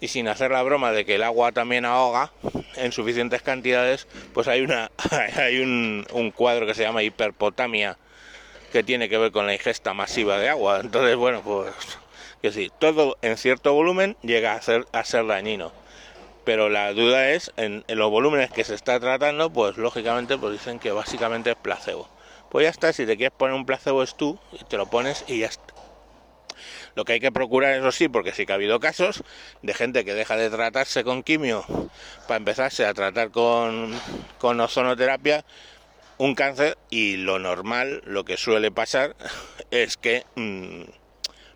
y 0.00 0.08
sin 0.08 0.26
hacer 0.26 0.50
la 0.50 0.62
broma 0.64 0.90
de 0.90 1.04
que 1.04 1.14
el 1.14 1.22
agua 1.22 1.52
también 1.52 1.84
ahoga 1.84 2.32
en 2.74 2.90
suficientes 2.90 3.40
cantidades, 3.42 4.08
pues 4.34 4.48
hay 4.48 4.62
una 4.62 4.90
hay 5.36 5.60
un, 5.60 6.04
un 6.12 6.32
cuadro 6.32 6.66
que 6.66 6.74
se 6.74 6.82
llama 6.82 7.04
hiperpotamia 7.04 7.96
que 8.72 8.82
tiene 8.82 9.08
que 9.08 9.16
ver 9.16 9.30
con 9.30 9.46
la 9.46 9.54
ingesta 9.54 9.94
masiva 9.94 10.38
de 10.38 10.48
agua. 10.48 10.80
Entonces, 10.80 11.16
bueno, 11.16 11.40
pues 11.42 11.72
que 12.42 12.52
sí, 12.52 12.70
todo 12.78 13.16
en 13.22 13.38
cierto 13.38 13.72
volumen 13.72 14.16
llega 14.22 14.54
a 14.54 14.60
ser 14.60 14.86
a 14.92 15.04
ser 15.04 15.26
dañino. 15.26 15.72
Pero 16.46 16.68
la 16.68 16.92
duda 16.92 17.30
es 17.30 17.50
en, 17.56 17.84
los 17.88 18.08
volúmenes 18.08 18.52
que 18.52 18.62
se 18.62 18.76
está 18.76 19.00
tratando, 19.00 19.52
pues 19.52 19.76
lógicamente 19.78 20.38
pues 20.38 20.52
dicen 20.52 20.78
que 20.78 20.92
básicamente 20.92 21.50
es 21.50 21.56
placebo. 21.56 22.08
Pues 22.50 22.62
ya 22.62 22.70
está, 22.70 22.92
si 22.92 23.04
te 23.04 23.16
quieres 23.16 23.36
poner 23.36 23.56
un 23.56 23.66
placebo 23.66 24.04
es 24.04 24.16
tú, 24.16 24.38
y 24.52 24.62
te 24.62 24.76
lo 24.76 24.86
pones 24.86 25.24
y 25.26 25.40
ya 25.40 25.48
está. 25.48 25.74
Lo 26.94 27.04
que 27.04 27.14
hay 27.14 27.20
que 27.20 27.32
procurar, 27.32 27.74
eso 27.74 27.90
sí, 27.90 28.08
porque 28.08 28.30
sí 28.32 28.46
que 28.46 28.52
ha 28.52 28.54
habido 28.54 28.78
casos 28.78 29.24
de 29.62 29.74
gente 29.74 30.04
que 30.04 30.14
deja 30.14 30.36
de 30.36 30.48
tratarse 30.48 31.02
con 31.02 31.24
quimio 31.24 31.64
para 32.28 32.38
empezarse 32.38 32.86
a 32.86 32.94
tratar 32.94 33.32
con, 33.32 33.92
con 34.38 34.60
ozonoterapia 34.60 35.44
un 36.16 36.36
cáncer 36.36 36.78
y 36.90 37.16
lo 37.16 37.40
normal, 37.40 38.02
lo 38.06 38.24
que 38.24 38.36
suele 38.36 38.70
pasar 38.70 39.16
es 39.72 39.96
que 39.96 40.24
mm, 40.36 40.82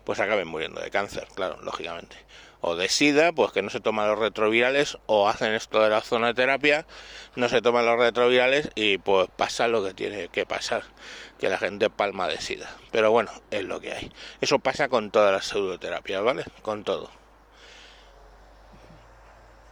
pues 0.03 0.19
acaben 0.19 0.49
muriendo 0.49 0.81
de 0.81 0.91
cáncer, 0.91 1.29
claro, 1.33 1.61
lógicamente 1.61 2.17
o 2.61 2.75
de 2.75 2.87
SIDA, 2.87 3.31
pues 3.31 3.51
que 3.51 3.61
no 3.61 3.69
se 3.69 3.79
toman 3.79 4.07
los 4.07 4.19
retrovirales 4.19 4.97
o 5.07 5.27
hacen 5.27 5.53
esto 5.53 5.81
de 5.81 5.89
la 5.89 6.01
zona 6.01 6.27
de 6.27 6.33
terapia, 6.35 6.85
no 7.35 7.49
se 7.49 7.61
toman 7.61 7.85
los 7.85 7.97
retrovirales 7.97 8.69
y 8.75 8.99
pues 8.99 9.27
pasa 9.35 9.67
lo 9.67 9.83
que 9.83 9.93
tiene 9.93 10.29
que 10.29 10.45
pasar, 10.45 10.83
que 11.39 11.49
la 11.49 11.57
gente 11.57 11.89
palma 11.89 12.27
de 12.27 12.39
SIDA. 12.39 12.69
Pero 12.91 13.11
bueno, 13.11 13.31
es 13.49 13.63
lo 13.63 13.79
que 13.81 13.93
hay. 13.93 14.11
Eso 14.39 14.59
pasa 14.59 14.89
con 14.89 15.11
todas 15.11 15.33
las 15.33 15.45
pseudoterapias, 15.45 16.23
¿vale? 16.23 16.45
Con 16.61 16.83
todo. 16.83 17.09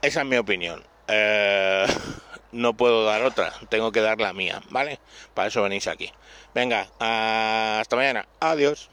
Esa 0.02 0.22
es 0.22 0.26
mi 0.26 0.38
opinión. 0.38 0.84
Eh, 1.08 1.86
no 2.52 2.74
puedo 2.74 3.06
dar 3.06 3.24
otra, 3.24 3.54
tengo 3.70 3.92
que 3.92 4.02
dar 4.02 4.20
la 4.20 4.34
mía, 4.34 4.62
¿vale? 4.70 5.00
Para 5.34 5.50
eso 5.50 5.62
venís 5.62 5.88
aquí. 5.88 6.12
Venga, 6.54 6.88
hasta 7.00 7.96
mañana. 7.96 8.28
Adiós. 8.40 8.90